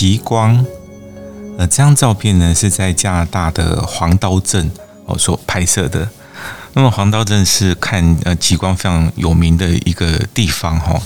[0.00, 0.64] 极光，
[1.58, 4.70] 呃，这张照片呢是在加拿大的黄刀镇
[5.04, 6.08] 哦所拍摄的。
[6.72, 10.98] 那么黄刀镇是看呃极光非常有名的一个地方哈。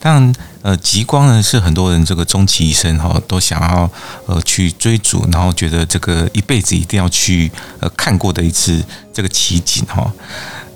[0.00, 3.90] 当然呃极光呢是很多人这个终其一生哈都想要
[4.24, 10.10] 呃去追逐，然后觉得这个一辈子一定要去呃看过的一次这个奇景哈。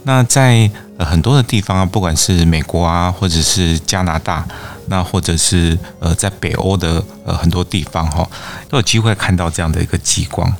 [0.03, 4.47] 那在呃很多的地方啊，不管是美国啊，或者是加拿大，
[4.87, 8.29] 那或者是呃在北欧的呃很多地方哈，
[8.69, 10.53] 都有机会看到这样的一个极光。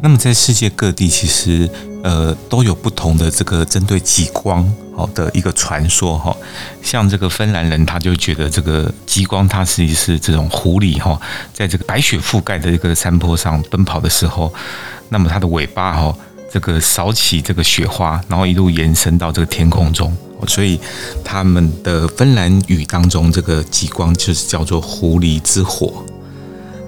[0.00, 1.70] 那么在世界各地，其实
[2.04, 4.62] 呃都有不同的这个针对极光
[4.94, 6.36] 好的一个传说哈。
[6.82, 11.18] 像这个芬兰人，他就觉得这个极光它实际是这种狐狸哈，
[11.54, 14.52] 在这个白雪覆盖的这个山坡上奔跑的时候，
[15.08, 16.14] 那么它的尾巴哈，
[16.52, 20.14] 这个扫起这个雪花，然后一路延伸到这个天空中，
[20.46, 20.78] 所以
[21.24, 26.04] 他们的芬兰语当中，这个极光就是叫做狐狸之火。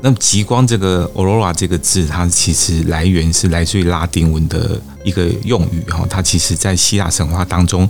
[0.03, 7.89] 那么极光这个 aurora 这个字，它其实来源是来自于拉丁文的一个用语哈，它其实在希腊神话当中。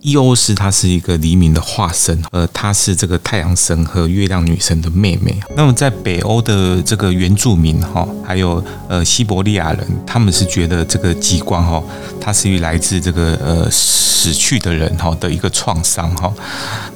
[0.00, 5.38] 伊欧斯她是一个黎明的化身，呃，她是这个太阳神和月亮女神的妹妹。
[5.56, 11.82] 那么在北欧的这个原住民哈，还有呃西伯利亚人，他们是觉得这个极光哈，
[12.20, 16.32] 它是于来自这个呃死去的人哈的一个创伤哈。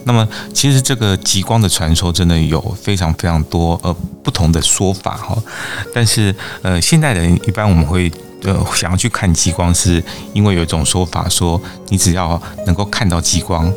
[0.04, 5.36] 那么其实这个极光的传说真的有非常非常多呃不同的说法哈，
[5.94, 8.10] 但是呃现代人一般我们会。
[8.44, 13.72] 呃，想要去看极光，是因为有一种说法说，你只要能够看到极光，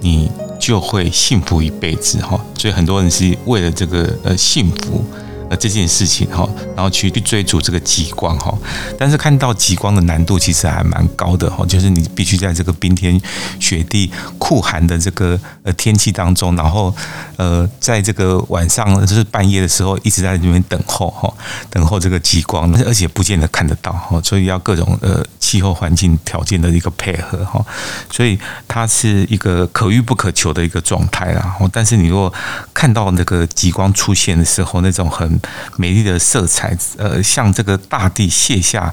[0.00, 2.40] 你就会幸福一辈子哈。
[2.58, 5.04] 所以很多人是为了这个呃幸福。
[5.48, 8.52] 呃，这件事情哈，然后去去追逐这个极光哈，
[8.98, 13.20] 但是看到极光的难度其实还蛮高的哈，就是你必须在这个冰天
[13.60, 16.92] 雪地、酷寒的这个呃天气当中，然后
[17.36, 21.32] 呃，在这个晚上就是半夜的时候，一直在这边等候哈，
[21.70, 27.64] 等候这个极光，而且不见得看得到哈，所以要各种呃气候环境条件的一个配合哈，
[28.10, 28.36] 所以
[28.66, 31.56] 它是一个可遇不可求的一个状态啦。
[31.72, 32.32] 但是你如果
[32.74, 35.35] 看到那个极光出现的时候，那种很
[35.76, 38.92] 美丽的色彩，呃，像这个大地卸下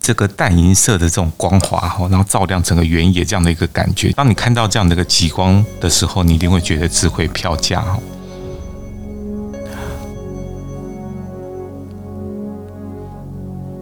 [0.00, 4.10] 这个淡银色的这种光华哈，然后照亮整个原野这样的一个感觉。
[4.12, 7.82] 当你看到这样的一个极光的时候，你一定会觉得值回票价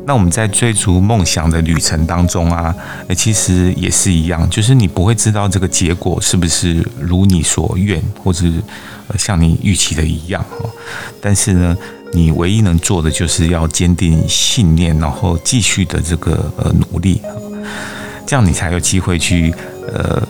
[0.04, 2.74] 那我们在追逐梦想的旅程当中啊，
[3.16, 8.44] 其实也是一样，就是你不会知道这个结果是不是如你所愿，或者
[9.16, 10.68] 像你预期的一样哈。
[11.20, 11.76] 但是呢，
[12.12, 17.22] 你唯一能做的就是要坚定信念，然后继续的这个呃努力，
[18.26, 19.54] 这样你才有机会去
[19.86, 20.20] 呃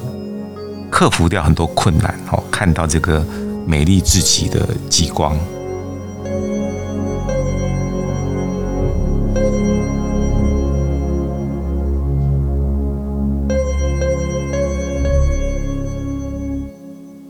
[0.90, 3.24] 克服掉很多困难，哦，看到这个
[3.66, 5.34] 美丽至极的极光。